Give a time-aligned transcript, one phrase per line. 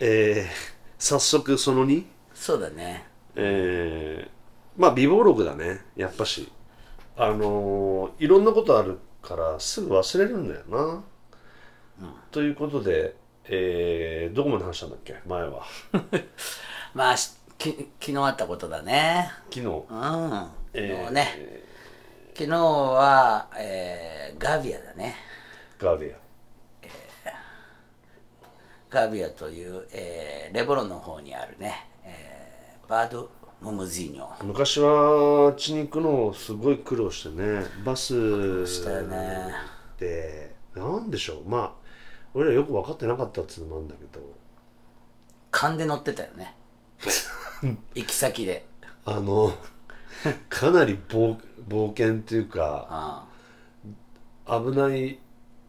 [0.00, 0.46] えー、
[0.98, 2.04] 早速その2、
[2.34, 3.04] そうだね
[3.36, 6.50] えー、まあ美貌録だね、やっぱし。
[7.16, 11.04] あのーいろんなことあるからすぐ忘れるんだよな。
[12.30, 13.14] ということで、
[13.44, 15.16] えー、どこまで話したんだっけ？
[15.26, 15.64] 前は。
[16.94, 19.66] まあしき昨日あったことだね昨日？
[19.66, 21.62] うん、えー昨日ね
[22.34, 25.14] 昨日は、えーガビアだね
[25.78, 26.19] ガーディア。
[28.90, 34.44] ガビアという、えーレボロンの方にあるね、えーバード・モムジーニョ。
[34.44, 39.52] 昔はあっちに行くのすごい苦労してねバスしたよね。
[39.98, 41.48] でなんでしょう。
[41.48, 41.72] まあ
[42.34, 44.20] 俺らよく分かってなかったっていうのもあるんだけど。
[45.52, 46.56] 勘で乗ってたよね。
[47.94, 48.66] 行き先で。
[49.04, 49.52] あの
[50.48, 51.36] かなり冒
[51.68, 53.26] 冒険っていうかあ。
[54.60, 55.20] 危ない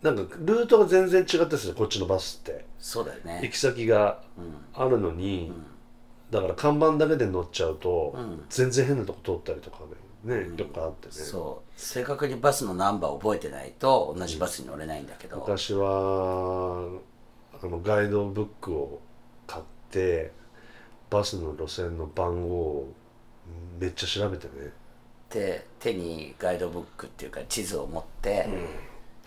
[0.02, 2.66] なんかルートが全然違ったですよこっちのバスって。
[2.80, 3.40] そうだよね。
[3.44, 4.22] 行き先が
[4.74, 5.54] あるのに、
[6.32, 8.46] だから看板だけで乗っちゃうと、ん。
[8.50, 9.80] 全然変なとこ通ったりとか
[10.26, 11.14] ねね、よくあってね。
[11.14, 11.80] そう。
[11.80, 16.88] 正確にバスのナンバー覚えてないと同じバスに乗れないんだけど、昔は
[17.62, 19.02] あのガイドブックを
[19.48, 20.32] 買って
[21.10, 22.94] バスの路線の番号を
[23.80, 24.72] めっちゃ調べてね。
[25.30, 28.48] で手にガイドブックっていうか地図を持って、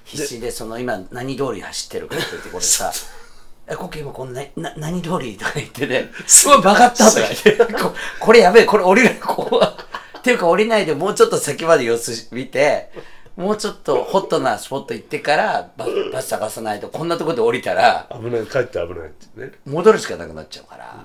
[0.05, 2.93] 必死でその今何通り走ってるかって言ってこれさ
[3.67, 9.77] 「えここ今こんなな何通り?」とか言ってね「すごいバカった」とか言って こ「これやべえこれ降りる ここは」
[10.19, 12.91] っていうか降りないでもうちょっと先まで様子見て
[13.37, 21.05] もうちょっとホットなスポット行ってからババス探さないとこんなとこで降りたら危ない帰って危ないってね戻るしかなくなっちゃうから、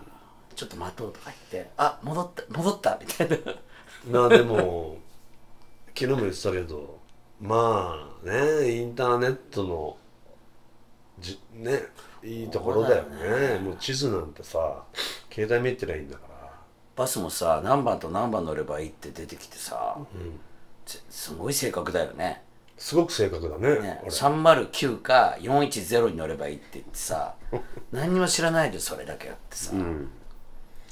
[0.55, 3.37] ちょっと待とうとか言って「あ戻った戻った」みたいな。
[4.11, 4.97] まあでも
[5.87, 6.98] 昨日も言ってたけど
[7.41, 9.97] まあねインターネットの
[11.19, 11.83] じね
[12.23, 13.59] いいところだよね。
[13.59, 14.83] もう地図なんてさ
[15.33, 16.29] 携帯見てりゃいいんだから。
[16.95, 19.97] バスもさ何番と何番乗ればいいって出てきてさ、
[20.85, 22.43] すすごい正確だよね。
[22.77, 24.11] すごく正確だねね俺。
[24.11, 27.35] 309か410に乗ればいいって言ってさ
[27.91, 29.73] 何にも知らないでそれだけやってさ、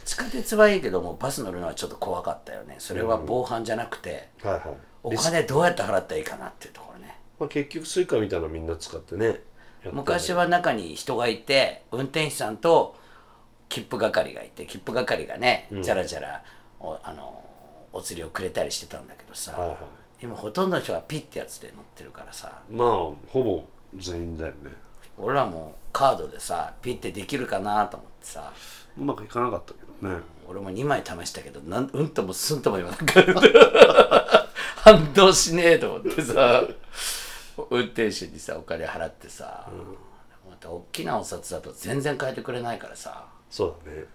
[0.06, 2.76] 地下鉄はいいけどもバス乗るのはちょっと怖かったよね。
[2.80, 4.78] それは防犯じゃなくて、はいはい
[5.16, 7.18] お金どうやって払ったらいいかなっていうところね。
[7.40, 9.42] まあ、結局 Suica みたいなのみんな使ってね。
[9.92, 12.96] 昔は中に人がいて運転手さんと
[13.70, 16.44] 切符係がいて切符係がねじゃらじゃら
[16.80, 17.42] おあの
[17.94, 19.78] お釣りをくれたりしてたんだけどさ、はいはい。
[20.24, 22.62] 今ほとんどの人がピッてやつで乗ってるからさ。
[22.70, 23.64] まあほぼ
[23.96, 24.72] 全員だよね。
[25.18, 28.52] 俺らもカードでさピッてできるかなと思ってさ。
[29.00, 30.22] うまくいかなかったけどね。
[30.50, 34.17] 俺も2枚試したけどなんうんともすんとも言わなかった
[34.88, 36.64] 反動しねえと思ってさ
[37.70, 39.68] 運転手にさお金払ってさ、
[40.50, 43.26] また大きなお札だと全然変えてくれないからさ。
[43.50, 44.06] そうだね。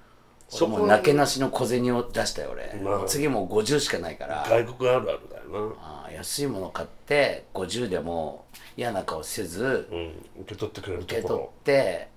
[0.49, 3.05] そこもうなけなしの小銭を出したよ俺、まあ。
[3.07, 4.47] 次もう50しかないから。
[4.49, 8.47] 外国あるあるだよあー安いもの買って50でも
[8.77, 10.13] 嫌な顔せずなうん。
[10.43, 12.09] 受け取ってくれると受け取って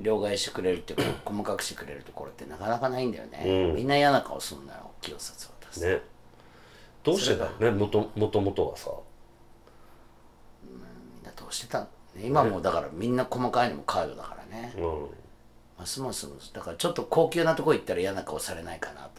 [0.00, 3.76] 両替してくれるっていうか細かくしてくれるところってなかなかないんだよね、うん。
[3.76, 6.02] みんな嫌な顔すんのよ大きいお札を出す、ね
[7.06, 8.90] どうしてだろうねもともともとはさ。
[10.64, 11.86] みんなどうしてたの
[12.20, 15.06] 今もうだからみんな細かいのもカードだからね、うん。
[15.78, 19.10] ますますだからちょっと高級なとこ行ったら嫌な顔されないかなと思っ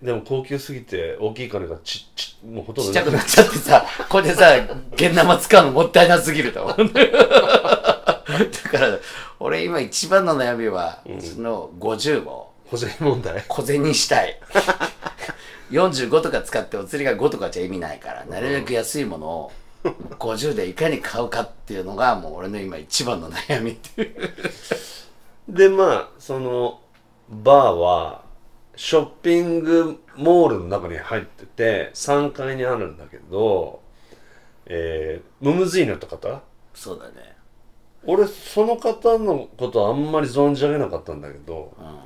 [0.00, 0.04] て。
[0.04, 4.50] でも高級すぎて大きい金がちちもうほとんどちっちゃくなっちゃってさ、これでさ、
[4.94, 6.76] 現生使うのもったいなすぎると思う。
[6.92, 6.94] だ
[8.70, 8.98] から、
[9.38, 13.44] 俺今一番の悩みは、その50を保全問題。
[13.46, 14.40] 小銭にしたい。
[15.70, 19.52] 45とか使ってお釣りが5とかじゃ意味ないから、なるべく安いものを
[20.18, 24.14] 50でいかに買うかっていうのが、もう俺の今一番の悩みっていう。
[25.48, 26.80] でまあその
[27.28, 28.24] バーは
[28.76, 33.82] ショッピングモールの中に入ってて3階にあるんだけど
[34.66, 36.42] えー、ムムズイヌって方？
[36.72, 37.36] そうだね。
[38.06, 41.98] 俺その方のことあんまり存じ上げなかったんだけどうん。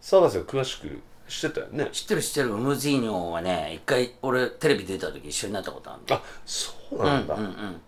[0.00, 1.00] 探せ詳しく
[1.32, 1.88] してたよね。
[1.92, 6.16] 知ってる知ってる、ウムジーニョはね、一回俺テレビ出た時一緒になったことあるの。
[6.16, 7.34] あそうなんだ。
[7.34, 7.80] うんうん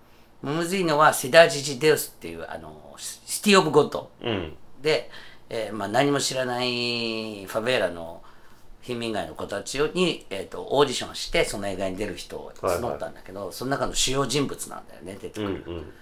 [0.43, 4.11] ムムズイーノはセダージジ・デウスっていうあのシティ・オブ・ゴッド。
[4.21, 4.55] うん。
[4.83, 5.11] で、
[5.49, 8.23] えーまあ、何も知らないファベーラの
[8.83, 15.93] 貧民街の子たちに、えー、とオーディションしてその映画に出る人を募ったんだけど、その中の主要人物なんだよね出てくる、うん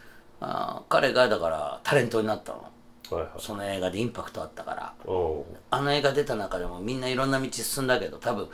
[0.41, 2.69] あー彼がだからタレントになったの
[3.15, 3.31] はいはい。
[3.39, 4.95] その映画でインパクトあったから。
[5.07, 8.49] おあの映画出た中でもみんないろんな道進んだけど多分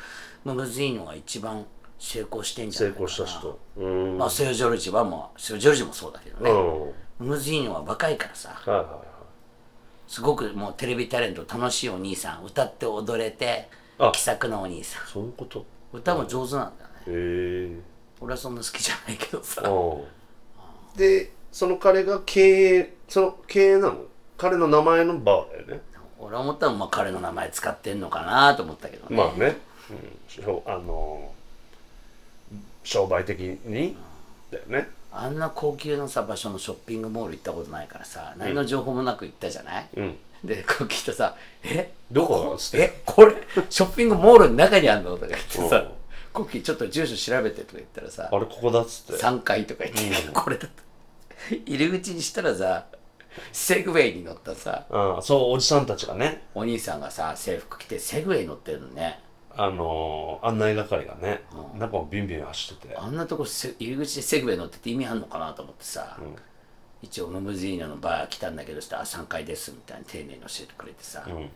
[0.45, 1.65] ムムズイーノが一番
[1.99, 3.07] 成功してんじゃ成ないかな。
[3.07, 3.59] 功した人。
[3.77, 4.19] うん。
[4.19, 7.27] まあセオ・ジョルジはもうセオ・ジョルジもそうだけどね、うん。
[7.27, 8.51] ムムズイーノは若いからさ。
[8.51, 8.95] はいはいはい。
[10.07, 13.69] すごくもうテレビタレント楽しいお兄さん歌って踊れて
[13.99, 14.11] あ。
[14.15, 15.07] 気さくなお兄さん。
[15.07, 15.67] そういうこと。
[15.93, 16.97] 歌も上手なんだよね。
[17.07, 17.81] へえ。
[18.21, 19.63] 俺はそんな好きじゃないけどさ。
[20.97, 22.41] でその彼が経
[22.77, 24.05] 営その経営なの？
[24.39, 25.83] 彼の名前のバーだよね。
[26.19, 29.57] 俺は思ったらまあ彼の名前使ってんのかなと思ったけどね、まあね、
[29.91, 30.63] うん。
[30.67, 31.33] あの
[32.85, 33.97] 商売的に。
[34.51, 34.89] だよね。
[35.13, 40.17] あんな高級なさ場所のショッピングモール行ったことないからさ何の情報もなく行ったじゃない、うん。
[40.45, 41.35] でこう聞いたさ
[41.65, 41.93] 「え？
[42.13, 42.57] どこ？
[42.75, 43.03] え？
[43.05, 43.35] これ
[43.71, 45.71] ショッピングモールの中にあんの?」とか言ってうん。
[45.71, 45.91] さ
[46.33, 50.73] 「コッキーちょっと住所調べて」とか言ったらさあれここだっつって3階とか言って、これだと
[51.67, 52.85] 入り口にしたらさ
[53.53, 56.47] セグウェイに乗ったさああそうおじさんたちがね。
[56.55, 59.21] お兄さんがさ制服着てセグウェイ乗ってるのね。
[59.57, 61.43] あの案内係がね、
[61.77, 62.97] 中をビンビン走ってて。
[62.97, 66.17] あんなとこせ入り口でセグウェイ乗ってて意味あんのかなと思ってさ、
[67.03, 71.51] 一応ムムズイーノのバー来たんだけどしたらあ3階ですみたいに丁寧に教えてくれてさ、ん。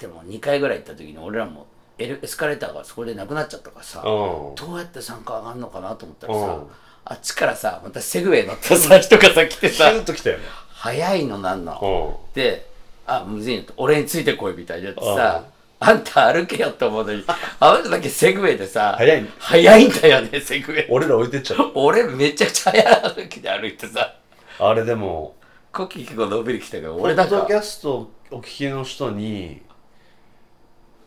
[0.00, 1.68] でも2階ぐらい行った時に俺らも
[1.98, 4.54] エレエスカレーターがそこでなくなっちゃったからさ、うん。
[4.56, 6.66] どうやって3階上がるのかなと思ったらさ、うん。
[7.04, 10.44] あっちからさまたセグウェイ乗ったさ 人がさ来てシさューッと来たよね
[10.82, 12.66] 早いのなんの、うで
[13.06, 13.72] 「あむずいの」と。
[13.76, 15.44] 俺についてこいみたいになってさ、
[15.78, 17.22] あんた歩けよって思うのに
[17.60, 19.26] あなただけセグウェイでさ早い。
[19.38, 20.86] 早いんだよねセグウェイ。
[20.90, 21.70] 俺ら置いてっちゃう。
[21.74, 24.12] 俺めちゃくちゃ早歩きで歩いてさ。
[24.58, 25.36] あれでも
[25.72, 29.62] コキ結構伸びるきたけどポ俺なんかッドキャストをお聞きの人に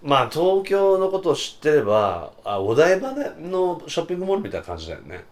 [0.02, 5.26] まあ東京のことを知ってればあお台場のショッピングモールみたいな感じだよね。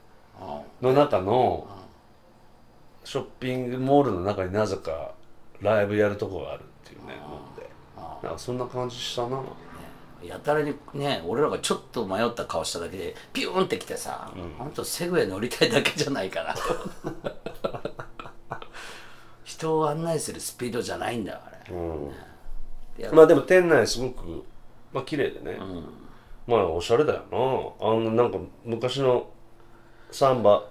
[0.81, 1.65] の中の
[3.03, 5.13] ショッピングモールの中になぜか
[5.61, 7.69] ライブやるとこがあるっていうねもんで。
[8.23, 9.41] なんかそんな感じしたな。
[10.23, 14.71] やたらにね俺らがちょっと迷った顔しただけでピューンってきてさ、ほん。
[14.71, 16.55] とセグウェイ乗りたいだけじゃないかな
[19.43, 21.75] 人を案内するスピードじゃないんだよあれ、
[22.99, 24.45] いやまあでも店内すごく
[24.93, 25.59] まあ綺麗でね、
[26.47, 27.37] まあおしゃれだよな。
[27.85, 29.29] あのなんか昔の
[30.11, 30.63] サンバ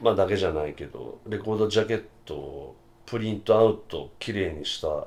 [0.00, 5.06] まあだけじゃないけどレコードジャケットをプリントアウト綺麗にした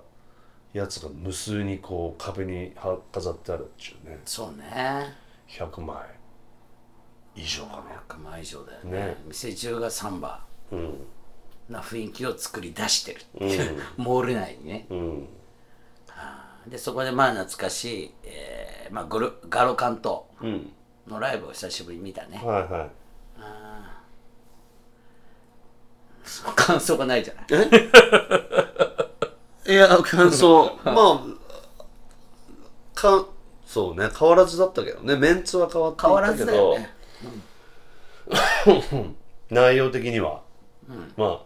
[0.73, 4.19] やつが無数にこう壁には飾ってあるっていうね。
[4.25, 5.13] そうね。
[5.47, 5.97] 100枚。
[7.35, 8.91] 以上か100万以上だよね。
[8.91, 9.17] ね。
[9.27, 10.43] 店中がサンバ。
[10.71, 10.93] なうん。
[11.69, 14.85] な雰囲気を作り出してるっていう、モール内にね。
[14.89, 15.27] うん。
[16.67, 20.71] でそこでまあ懐かしい、えーまあ、グルガロカントうん。
[21.07, 22.39] のライブを久しぶりに見たね。
[22.43, 23.00] はいはい
[26.55, 27.45] 感想がないじゃない。
[29.73, 30.77] いや感想。
[30.83, 31.21] まあ
[32.93, 33.25] か
[33.65, 35.15] そうね変わらずだったけどね。
[35.15, 36.95] メンツは変わってい変わらずったけど、だよね。
[39.49, 40.41] 内容的には、
[41.17, 41.41] まあ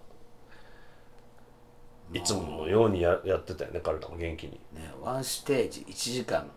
[2.13, 4.59] いつものようにややってたよね彼らも元気に。
[4.73, 6.49] ねワンステージ1時間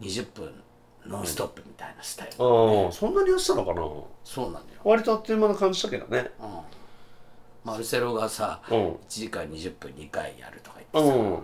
[0.00, 0.62] 20分
[1.06, 2.36] ノンストップみたいなスタイル、あ
[2.88, 3.82] あそんなにやってたのかな？
[4.24, 6.30] そうなのよ、割とあっという間な感じだけどね
[7.64, 8.76] マルセロがさ、うん。
[8.76, 11.38] 1時間20分2回やるとか言ってさ、うん。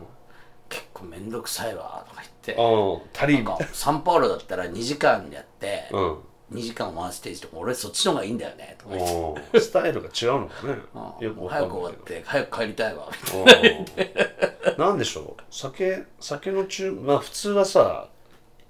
[0.68, 3.34] 結構めんどくさいわとか言って、うん。
[3.34, 6.18] なんかサンパウロだったら2時間やって、うん。
[6.52, 9.60] 2時間ワンステージとか俺そっちの方がいいんだよねとか言って、うん。
[9.60, 10.76] スタイルが違うのかね。
[11.20, 11.26] うん。
[11.26, 14.74] よく早く終わって早く帰りたいわみたいな。
[14.74, 14.78] うん。
[14.78, 15.42] なんでしょう。
[15.50, 18.08] 酒酒の中まあ普通はさ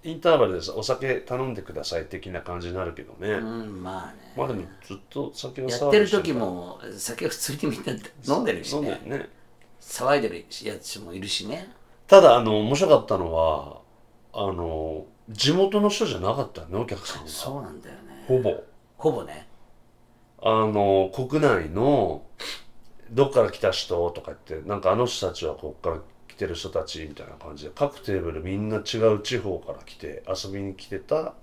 [0.05, 4.33] インターバルでさお酒頼んでください的な感じになるけどね、うんまあね。
[4.37, 9.29] まあでもずっと酒をやってる時も酒普通にみんな飲んでるし飲んでねるね。
[9.81, 11.73] 騒いでるやつもいるしね。
[12.07, 13.81] ただあの面白かったのは
[14.33, 17.29] あの地元の人じゃなかったよねお客さんが。
[17.29, 18.25] そうなんだよね。
[18.27, 18.55] ほぼ。
[18.97, 19.49] ほぼね。
[20.41, 22.23] あの国内の
[23.11, 26.01] どっから来た人とか言ってなんかあの人たちはこっから来
[26.39, 31.35] てる人たちみたいな感じで各テーブルみんな違う地方から来て遊びに来てた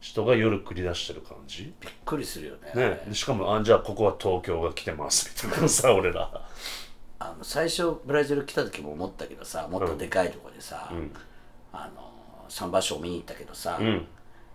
[0.00, 1.74] 人が夜繰り出してる感じ。
[1.78, 2.72] びっくりするよね。
[2.74, 3.02] ね。
[3.06, 6.30] でしかもあじゃあここは東京が来てますみたいなさ俺ら。
[7.18, 11.10] あの最初ブラジル来た時も思ったけどさもっとでかいとこでさ、ん。
[11.72, 14.06] あのサンバショー見に行ったけどさ、ん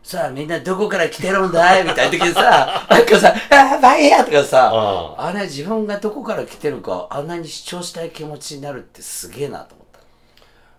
[0.05, 1.83] さあみんなどこから来てるんだい？
[1.83, 9.99] みたいな時にさ、 なんかさ、あーバイヤーとかさ、ああれ自分がどこから来てるかあんなに主張したい気持ちになるってすげえなと思った。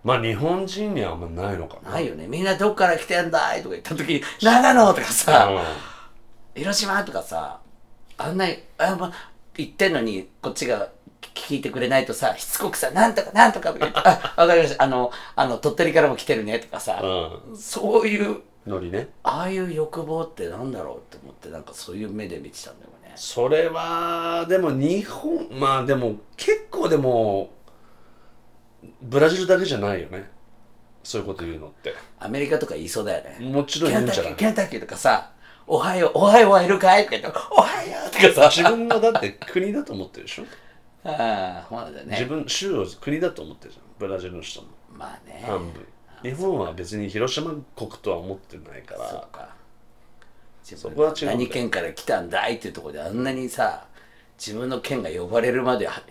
[0.05, 2.25] まあ日本人にはあんまないのかなないよね。
[2.25, 3.61] みんなどっから来てんだい？
[3.61, 5.49] とか言った時に、長野とかさ、
[6.55, 7.59] う広島とかさ、
[8.17, 9.11] あんなに、あま、
[9.57, 10.87] 言ってんのに、こっちが
[11.35, 14.81] 聞いてくれないとさ、しつこくさ、なんとかなんとかとか言って、あ、わかりました。
[14.81, 19.09] あの、あの、鳥取からも来てるねとかさ、んそういう、うんノリね。
[19.23, 23.13] ああいう欲望ってなんだろうって思って、なんかそういう目で見てたんだよね。
[23.15, 27.51] それはでも日本まあでも結構でも
[29.01, 30.29] ブラジルだけじゃないよね。
[31.03, 31.95] そういうこと言うのって。
[32.19, 33.49] アメリカとか言いそうだよね。
[33.49, 34.35] もちろんケンタッキー、言うんじゃない。
[34.35, 35.31] ケンタッキーとかさ、
[35.65, 40.43] おはよう、おはようはいるかいとか言って、おはようとかさ、自分のだって国だと思ってるでしょ？
[41.05, 42.07] ああ、ほらだね。
[42.09, 43.85] 自分州を国だと思ってるじゃん。
[43.97, 44.67] ブラジルの人も。
[44.93, 45.43] まあね。
[45.45, 45.85] 半分
[46.23, 49.55] 日本は別に広島国とは思ってないかそうらか。
[50.63, 51.27] そこは違う。
[51.27, 53.85] 何県から来たんだいっていうところであんなにさ、
[54.37, 56.01] 自分の県が呼ばれるまでは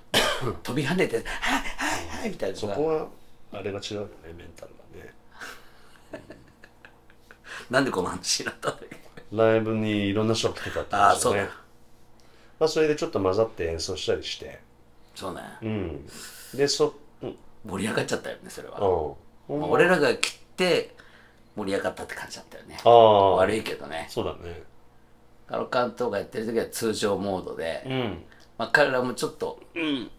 [0.62, 3.08] 飛び跳ねて、はいはいはいみたいなさ、そこは
[3.52, 5.14] あれが違うよねメンタルがね。
[7.70, 8.96] なんでこの話になったんだっけ？
[9.32, 11.44] ライブにいろんな人が来てたってああ、そうだ。
[12.58, 14.60] まあそれでちょっと混ざって演奏したりして。
[15.14, 15.40] そうね。
[15.62, 16.06] うん。
[16.54, 17.36] でそうん。
[17.64, 18.78] 盛り上がっちゃったよね、それは。
[18.80, 19.14] うん
[19.48, 20.94] まあ俺らが来て
[21.54, 22.78] 盛り上がったって感じだったよね。
[22.84, 24.06] ああ悪いけどね。
[24.08, 24.62] そうだね。
[25.46, 28.24] カロカントがやってる時は通常モードで、うん。
[28.58, 29.60] まあ彼らもちょっと、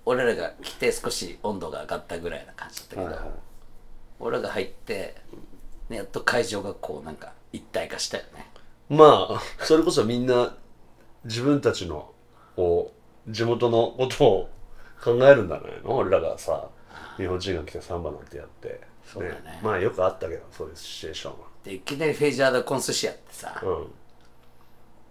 [0.05, 3.25] 俺らが来て少し温度が上がったぐらいな感じだったけど、はいはい。
[4.19, 5.15] 俺らが入って、
[5.89, 8.47] ね、やっと会場がこうなんか一体化したよね。
[8.89, 10.55] まあそれこそみんな
[11.25, 12.11] 自分たちの
[12.55, 12.93] こ
[13.27, 14.49] う地元のことを
[15.03, 16.69] 考えるんじゃないの俺らがさ
[17.17, 18.79] 日本人が来てサンバなんてやって
[19.11, 19.59] そうだね。
[19.63, 21.33] まあよくあったけどそういうシチュエーション
[21.63, 23.85] で、いきなりフェイジャードコンスシやってさ、は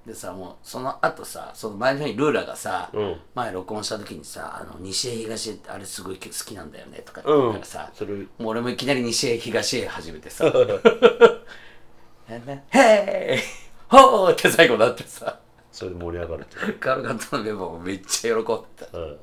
[0.07, 3.21] でさ、もうその後さ、その前の日にルーラがさ、うん。
[3.35, 10.45] 前録音した時にさ、あの、西へ東へってあれすごい好きなんだよねとか言ってからさ、それもう俺もいきなり西へ東へ始めてさ、
[12.71, 13.41] ヘイ!
[13.89, 15.41] ホーって最後なってさ、
[15.73, 16.79] それで盛り上がるっていう。
[16.79, 18.97] カルガントのメンバーもめっちゃ喜んでた。
[18.97, 19.19] うん。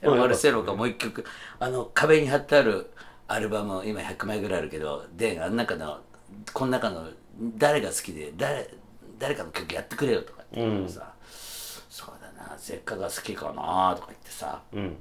[0.00, 1.24] でマルセロがもう一曲、
[1.58, 2.90] あの壁に貼ってある
[3.32, 6.00] アルバム、今100枚ぐらいあるけど、で、あの中の、
[6.52, 7.08] この中の
[7.56, 8.68] 誰が好きで、誰、
[9.20, 11.14] 誰かの曲やってくれよとかって言うのさ、
[11.88, 14.96] そうだな、せっかが好きかなとか言ってさ、うん。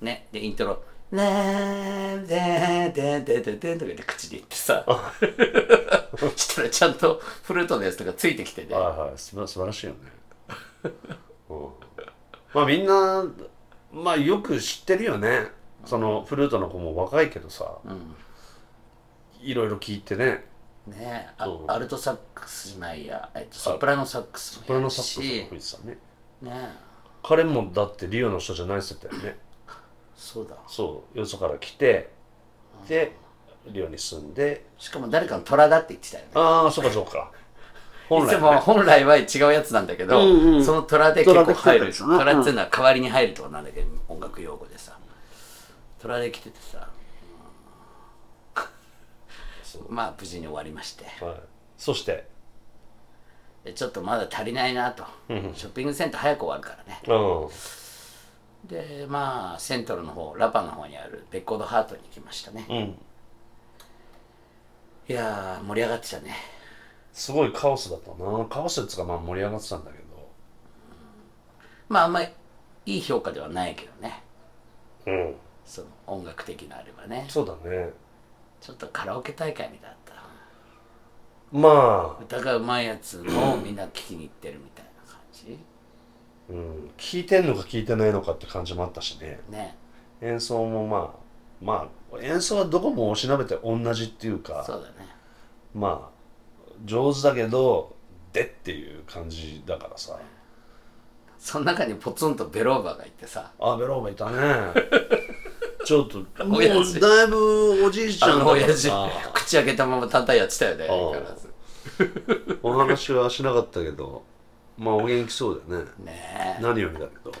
[0.00, 4.86] ね、で、イントロ、ねーでんでんでんでんでんとか言って口で言ってさ、
[6.36, 9.18] したらちゃんとフルートのやつとかついてきてね、はいはい。
[9.18, 9.98] 素晴らしいよね、
[11.50, 11.68] うん、
[12.54, 13.26] まあみんな
[13.92, 15.50] まあよく知ってるよね
[15.86, 17.78] そのフルートの子も若いけどさ、
[19.40, 20.44] いろいろ聞いてね。
[20.86, 21.70] ねあそう。
[21.70, 26.00] アルトサックスじゃないや、えっと、ソプラノサックスもプロのやるしサックスも吹いて
[26.40, 26.58] たね。
[26.60, 26.68] ね
[27.22, 29.36] 彼もだってリオの人じゃないっつってたよね。
[30.14, 30.56] そうだ。
[30.66, 31.18] そう。
[31.18, 32.10] よそから来て
[32.88, 33.16] で
[33.66, 34.66] リオに住んで。
[34.78, 36.30] しかも誰かの虎だって言ってたよね。
[36.34, 37.30] ああそうかそうか。
[38.04, 40.64] いつも本来は違うやつなんだけど、うんうん。
[40.64, 44.98] その虎で結構入虎で来てたるんですよね虎っていうのは代わりに入るとこなんだけど、音楽用語でさ
[46.04, 46.86] 虎で来ててさ、
[49.88, 51.06] まあ無事に終わりまして。
[51.24, 51.40] はい、
[51.78, 52.28] そして？
[53.64, 57.00] でちょっとまだ足りないなと、ショッピングセンター早く終わるからね。
[57.08, 58.68] うん。
[58.68, 62.76] でまあセントルの方ラパの方にあるベッコードハートに行きましたね、うん。
[65.08, 66.36] いやー盛り上がってたね。
[67.14, 68.44] すごいカオスだったな。
[68.44, 70.04] カオスっつうかまあ盛り上がってたんだけど。
[71.88, 72.28] まああんまり
[72.84, 74.22] いい評価ではないけどね。
[75.06, 77.26] うんその音楽的なあればね。
[77.28, 77.90] そうだね。
[78.60, 80.14] ちょっとカラオケ大会みたいだった
[81.52, 85.58] まあ、歌がうまいやつのみんな聞きに行ってるみたいな感じ。
[86.48, 89.40] うん、聞いてんのか聞いてないのかって感じもあったしね。
[89.50, 89.76] ね。
[90.20, 91.24] 演奏もまあ
[91.64, 95.08] まあ演奏はどこもおしなべて同じっていうかそうだね。
[95.74, 97.94] まあ上手だけど
[98.32, 100.18] でっていう感じだからさ。
[101.38, 103.52] その中にポツンとベローバがいてさ。
[103.60, 104.38] あベローバいたね
[105.84, 110.88] ちょっともう親父だいぶおじいちゃんあの親父さ口開けたまま単体やってたよねああ。
[110.88, 111.54] 相変わらず。
[112.62, 114.24] お話はしなかったけど
[114.78, 115.90] まあお元気そうだよね。
[116.04, 116.62] ねえ。
[116.62, 117.32] 何よりだけど。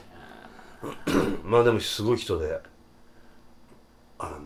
[1.42, 2.60] まあでもすごい人で。
[4.18, 4.38] あの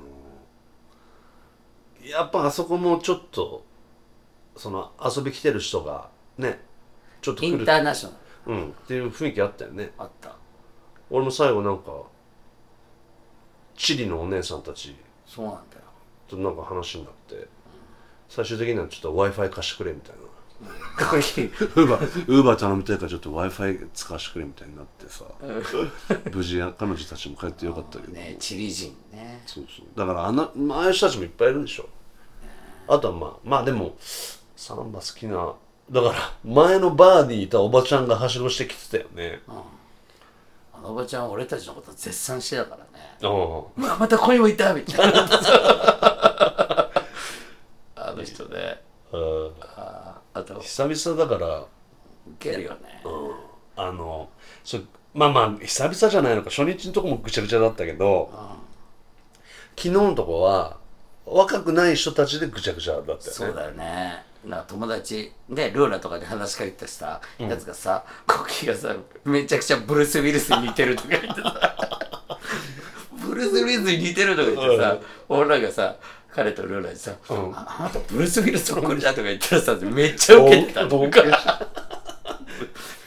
[2.08, 3.64] やっぱあそこもちょっと
[4.56, 6.58] その遊び来てる人がね
[7.20, 8.62] ちょっとインターナショナル。
[8.62, 9.92] うんっていう雰囲気あったよね。
[9.98, 10.36] あった。
[11.10, 12.02] 俺も最後なんか
[13.78, 14.94] チリのお姉さんたち。
[15.24, 15.82] そうなんだよ。
[16.28, 17.48] となんか話になって。
[18.28, 20.18] 最終的にはちょっと w i f i 貸してくれみたいな。
[20.58, 25.24] ウーバーウーバー頼みたいからちょっと w i f i 使わせてくれみたいになってさ。
[26.34, 29.42] 無事彼女たちも帰ってよかったけど、ねチリ人ね。
[29.46, 29.86] そうそう。
[29.96, 31.88] だからあのまあああいう人たちもいっぱいいるでしょ。
[32.88, 35.54] あとはまあまあでもサンバ好きな
[35.90, 39.40] だから前のバーにいたおばちゃんがはしごしてきてたよね
[40.78, 43.16] あのおばちゃんは俺たちのこと絶賛してたからね。
[43.22, 43.28] あ
[43.76, 45.28] まあ、またここにもいたみたいな。
[47.96, 48.80] あの人ね。
[49.12, 49.52] あうん。
[49.60, 50.60] ああと。
[50.60, 51.58] 久々だから。
[51.58, 51.66] ウ
[52.38, 53.02] ケるよね。
[53.76, 54.28] あの
[54.64, 54.78] そ
[55.14, 56.50] まあまあ久々じゃないのか。
[56.50, 58.30] 初日のとこもぐちゃぐちゃだったけど。
[59.76, 60.76] 昨日のとこは
[61.24, 63.22] 若くない人たちでぐちゃぐちゃだったよね。
[63.24, 71.88] そうだよねな友達でルーラとかで話しかけてさ、やつがさコッキーがさめちゃくちゃブルース・ウィルスに似てるとか言ってさ
[73.26, 75.96] ブルース・ウィルスに似てるとか言ってさ、 俺らがさ
[76.30, 80.98] 彼とルーラにさ、ああなたブルース・ウィルスそっくりだとか言ったらさめっちゃウケてたおの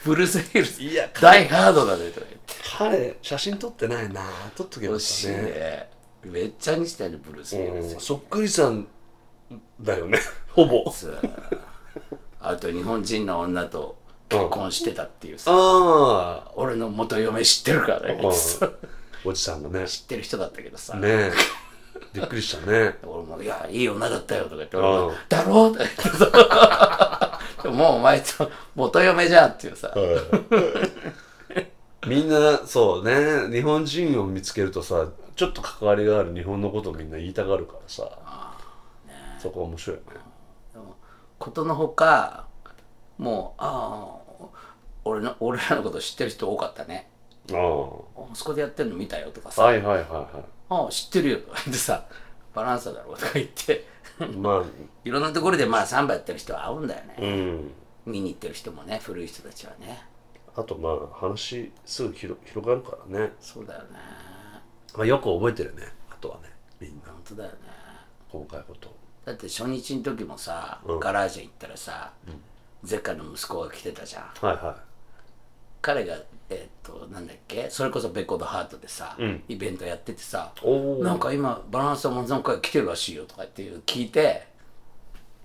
[0.04, 2.54] ブルース・ウィルスいや大ハードだねとか言って。
[2.78, 4.22] 彼写真撮ってないな
[4.56, 5.36] 撮っとけば欲しいね。
[5.42, 5.88] ね
[6.24, 7.94] めっちゃ似てたよねブルース・ウィルス。
[7.94, 8.00] うん。
[8.00, 8.86] そっくりさん
[9.80, 10.18] だよね。
[10.50, 10.90] ほぼ。
[10.90, 11.08] さ
[12.40, 13.96] あと日本人の女と
[14.28, 18.20] 結婚してたっていうさ、ああ俺の元嫁知ってるからね、
[19.24, 19.86] おじさんがね。
[19.86, 21.32] 知ってる人だったけどさ、ねえ。
[22.12, 22.96] びっくりしたね。
[23.04, 24.84] 俺も「いやいい女だったよ」とか言ってうん。
[24.84, 27.38] 俺も「だろ?」とか言ってさ。
[27.62, 29.94] でももうお前と元嫁じゃんっていうさ、
[32.06, 33.54] みんなそうね。
[33.54, 35.06] 日本人を見つけるとさ
[35.36, 38.08] ちょっと関わりがある日本のことをみんな言いたがるからさ
[39.42, 39.98] そこ面白い。
[41.38, 42.46] ことのほか
[43.18, 44.46] もうああ
[45.04, 47.10] 俺の俺らのこと知ってる人多かったね。
[47.52, 47.58] ああ
[48.32, 51.38] あそこでやってるの見たよとかさ、はいはいはいはああ知ってるよ。
[51.38, 52.06] とか言ってさ
[52.54, 53.84] バランサだろうとか言って。
[54.20, 54.62] いまあ。
[55.04, 58.12] いろんなところでまあサンバやってる人は会うんだよね、うん。
[58.12, 60.06] 見に行ってる人もね古い人たちはね。
[60.54, 63.88] あとまあ話すぐ広広がるからね、そうだよね。
[64.94, 65.92] まあ、よく覚えてるよね。
[66.10, 67.08] あとはねみんな。
[67.08, 67.56] 本当だよね。
[68.28, 71.00] 細かいことだって初日の時もさ、うん。
[71.00, 72.12] ガラージュ行ったらさ、
[72.82, 74.22] ゼッカの息子が来てたじゃん。
[74.46, 74.76] はいは
[75.80, 76.16] 彼が
[76.48, 77.68] えっとなんだっけ？
[77.70, 79.42] それこそベコードハートでさ、うん。
[79.48, 84.46] イベントやっててさいおおなんか今バランスの漫才会来てるらしいよとかっていう聞いて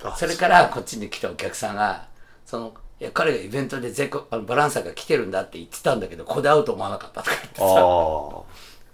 [0.03, 2.07] あそれからこっちに来たお客さんが
[2.45, 8.41] そのいや彼がイベントでゼコあのバランサーが来てるんだって言ってたんだけどここで会うと思わなかったとか言ってさあ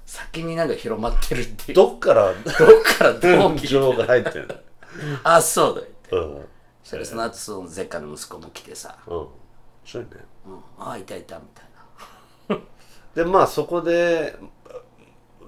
[0.06, 1.76] 先になんか広まってるっていう。
[1.76, 2.44] どっから どっ
[2.98, 3.22] からどう
[3.56, 4.56] 聞い が入ってるの？
[5.24, 6.16] あそうだよって。
[6.16, 6.46] うん。
[6.84, 8.98] そしたらその後そのゼッカの息子も来てさ。
[9.08, 9.16] うん。
[9.18, 9.30] 面
[9.86, 10.12] 白いね
[10.48, 11.66] 「うん、ああいたいた」みたい
[12.50, 12.64] な。
[13.16, 14.36] でまあそこで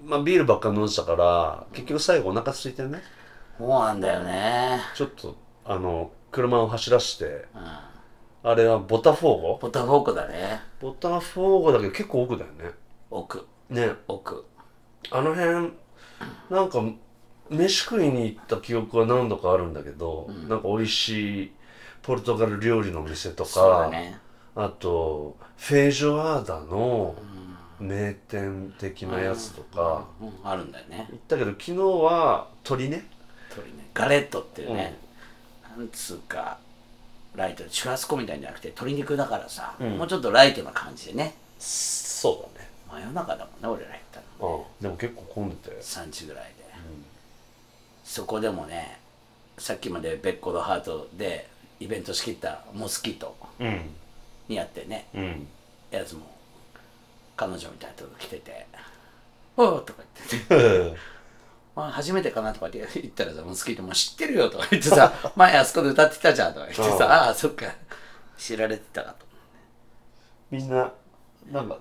[0.04, 3.02] まあビールばっか飲んでたから結局最後お腹空いてね。
[3.58, 4.82] そうなんだよね。
[4.96, 8.50] ちょっとあの車を走らせてうん。
[8.52, 9.60] あれはボタフォーゴ？
[9.62, 10.62] ボタフォークだね。
[10.80, 12.72] ボタフォーゴだけど結構奥だよね。
[13.10, 13.48] 奥。
[13.70, 13.96] ね。
[14.08, 14.46] 奥。
[15.12, 15.74] あの辺
[16.50, 16.84] なんか
[17.50, 21.52] 飯食いに行った記憶は何度かあるんだけど、なんか美味しい
[22.02, 24.20] ポルトガル料理の店とか、ね。
[24.56, 27.16] あとフェージョアーダの
[27.80, 30.32] 名店的なやつとか、うん。
[30.44, 31.08] あるんだよね。
[31.12, 33.06] 行ったけど昨日は鳥ね。
[33.54, 33.90] 鳥ね。
[33.94, 34.98] ガレットっていうね、
[35.78, 36.58] なんつうか
[37.36, 41.36] ライトチュラスコみたいんじゃなくて鶏肉だからさ、もうちょっとライトな感じでね。
[41.60, 42.70] そうだね。
[42.90, 46.55] 真夜中だもんね俺ら行ったのうんでも結構混んでて3時ぐらいで、
[48.06, 49.00] そこでもね
[49.58, 53.90] さっきまでベッコドハートでイベント仕切ったモスキートうん。
[54.48, 55.48] にやってねうん。
[55.92, 56.22] やつも
[57.36, 58.68] 彼女みたいなとこ来てて
[59.58, 60.48] 「おう!」とか言って
[60.94, 61.16] て。
[61.76, 67.66] まあ、初めてかなとかって言ったらさ、モスキートも知ってるよとか言ってさ、 前あそこで歌ってたじゃんとか言ってさ、ああ、そっか、
[68.38, 69.26] 知られてたかと。
[70.50, 70.90] みんな
[71.52, 71.78] なんか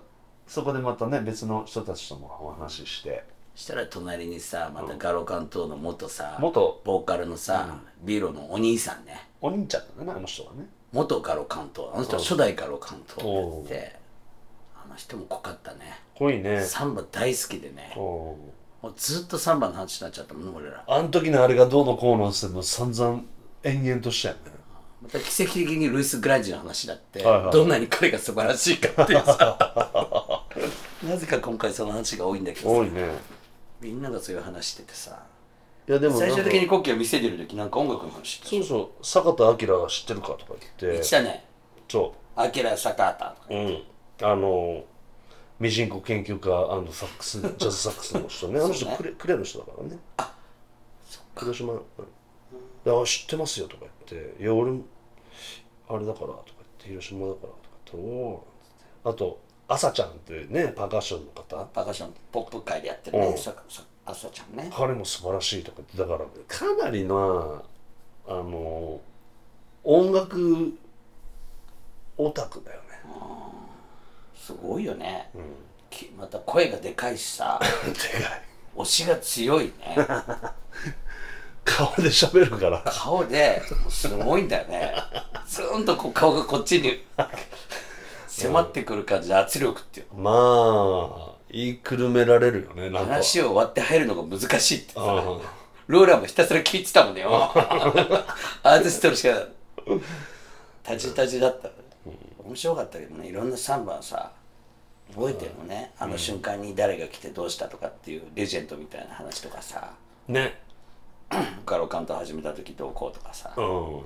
[0.48, 6.82] そこでまたね別の人たちともお話ししてしたら隣にさ、またガロ関東の元さ、元？
[6.84, 10.66] ボーカルのさ、ビーロのお兄さんね、お兄ちゃんだねあの人はね。
[10.92, 13.96] 元ガロ関東、あの人は初代ガロ関東おうってて、
[14.74, 16.00] あの人も濃かったね。
[16.18, 16.62] 濃いね。
[16.62, 18.36] サンバ大好きでね、お
[18.82, 20.84] もうずっとサンバの話になっちゃったもんね、俺ら。
[20.86, 23.22] あの時のあれがどうのこうのってもう散々
[23.62, 24.40] 延々としたよね。
[25.00, 27.52] また奇跡的にルイス・グランジの話だって、はいはい。
[27.52, 30.44] どんなに彼が素晴らしいかっていうさ。
[31.04, 32.76] なぜか今回その話が多いんだけどさ。
[32.76, 33.08] 多いね
[33.80, 35.22] みんながそういう話しててさ。
[35.86, 39.06] いやでも最終的にコッキーを見せてる時なんか音楽の話してそうそう。
[39.06, 40.86] 坂田明知ってるかとか言って。
[40.86, 41.44] 言ってたね。
[41.88, 43.46] そアキラ・サカータとか。
[43.50, 43.82] ううん。
[44.22, 44.84] あの
[45.60, 46.50] ミジンコ研究家
[46.92, 48.60] サックス ジャズサックスの人ね。
[48.60, 49.98] あの人クレクレの人だからね。
[50.16, 50.34] あ
[51.36, 51.72] 広島。
[51.72, 51.82] うん。
[52.84, 54.82] であ知ってますよ」とか言って「いや俺も
[55.88, 57.58] あれだから」とか言って「広島だから」とか
[57.92, 58.46] 言って「おお」
[59.10, 61.56] あと朝ちゃんってねパーカッションの方？
[61.72, 63.34] パーカッションポップ界でやってるね、うん。
[63.34, 64.70] 朝ちゃんね。
[64.74, 69.00] 彼も素晴らしいとか言ってだからかなりなあの
[69.82, 70.72] 音楽
[72.16, 72.84] オタクだよね。
[74.36, 75.42] すごいよね、うん
[75.94, 77.60] きまた声がでかいしさ。
[77.86, 77.92] で
[78.24, 78.42] かい。
[78.76, 79.96] 推しが強いね。
[81.64, 82.82] 顔で喋るから。
[82.84, 84.94] 顔ですごいんだよね。
[85.46, 87.06] ずーんとこう顔がこっちに
[88.42, 93.12] 迫ってくる感じで圧力っていうまあ言いくるめられるよねなんか。
[93.12, 95.04] 話を割って入るのが難しいってさう
[95.36, 95.40] ん。
[95.86, 97.20] ローラもひたすら聞いてたもんね。
[97.20, 97.30] よ
[98.62, 99.46] アーティストのしか
[100.82, 101.68] タジタジだった
[102.44, 104.32] 面白かったけどねいろんなサンバさ
[105.14, 105.92] 覚えてるのね。
[105.98, 109.92] あの瞬間に誰が来てどうしたとかっていうレジェンドみたいな話とかさ。
[110.26, 110.60] ね。
[111.66, 113.52] ガロカント始めた時どうこうとかさ。
[113.56, 114.00] うん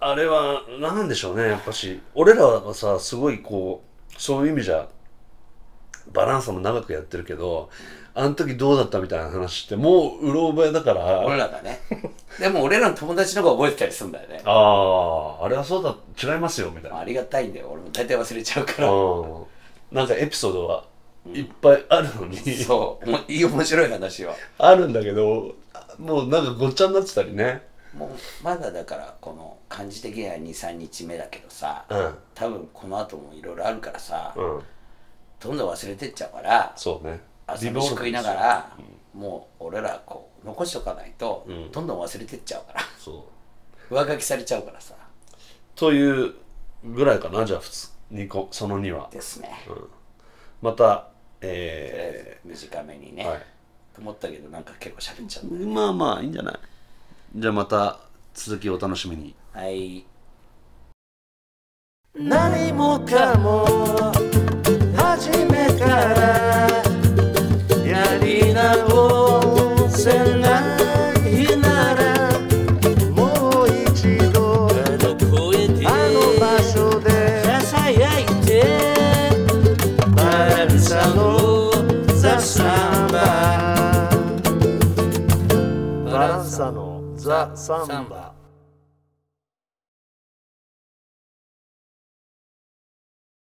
[0.00, 1.48] あれはなんでしょうね。
[1.48, 4.88] やっぱし俺らはさすごいこうそういう意味じゃ
[6.12, 7.68] バランスも長くやってるけど
[8.14, 11.20] あの時どうだったみたいな話ってもううろ覚えだから。
[11.24, 11.80] 俺らがね。
[12.40, 14.42] でも俺らの友達の方が覚えてたりするんだよね。
[14.44, 15.94] あああれはそうだ。
[16.20, 16.98] 違いますよみたいな。
[16.98, 17.68] ありがたいんだよ。
[17.70, 18.90] 俺も大体忘れちゃうから。
[18.90, 19.46] う
[19.92, 19.96] ん。
[19.96, 20.84] なんかエピソードは
[21.32, 23.08] いっぱいあるのに、そう。
[23.08, 24.34] おもいい面白い話は。
[24.58, 25.54] あるんだけど
[25.98, 27.62] もうなんかごっちゃになってたりね
[27.96, 28.10] もう
[28.44, 32.14] まだだからこの感じ的には23日目だけどさ、うん。
[32.34, 34.60] 多分この後もいろいろあるからさ、うん。
[35.40, 37.20] どんどん忘れてっちゃうからそうね。
[37.46, 38.76] 朝飯食いながら、
[39.12, 41.70] もう俺らこう残しとかないと、ん。
[41.72, 43.28] どんどん忘れてっちゃうからそ
[43.90, 43.94] う。
[43.94, 44.94] 上書きされちゃうからさ。
[45.74, 46.34] という
[46.84, 49.08] ぐらいかなじゃあ普通にこその2は。
[49.10, 49.50] ですね、
[50.62, 51.08] また
[51.40, 53.38] え短めにね、ーはい。
[53.94, 56.54] と思ったけどなんか結構喋っちゃった、まあまあいいんじゃない？
[57.32, 58.00] じゃあまた
[58.34, 59.36] 続きお楽しみに。
[59.52, 60.04] はい。
[62.12, 63.64] 何もかも
[64.96, 66.68] 初めから
[67.86, 70.39] やり直せな
[87.30, 88.39] ザ・サンバ。